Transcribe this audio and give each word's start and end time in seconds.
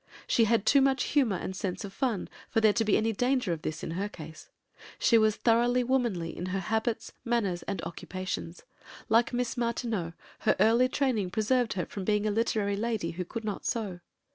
She 0.25 0.45
had 0.45 0.65
too 0.65 0.81
much 0.81 1.03
humour 1.13 1.35
and 1.37 1.55
sense 1.55 1.85
of 1.85 1.93
fun 1.93 2.27
for 2.49 2.59
there 2.59 2.73
to 2.73 2.83
be 2.83 2.97
any 2.97 3.13
danger 3.13 3.53
of 3.53 3.61
this 3.61 3.83
in 3.83 3.91
her 3.91 4.09
case. 4.09 4.49
She 4.97 5.15
was 5.19 5.35
thoroughly 5.35 5.83
womanly 5.83 6.35
in 6.35 6.47
her 6.47 6.59
habits, 6.59 7.13
manners, 7.23 7.61
and 7.67 7.83
occupations. 7.83 8.63
Like 9.09 9.31
Miss 9.31 9.55
Martineau, 9.57 10.13
her 10.39 10.55
early 10.59 10.89
training 10.89 11.29
preserved 11.29 11.73
her 11.73 11.85
from 11.85 12.03
being 12.03 12.25
a 12.25 12.31
literary 12.31 12.75
lady 12.77 13.11
who 13.11 13.23
could 13.25 13.45
not 13.45 13.63
sew. 13.63 13.99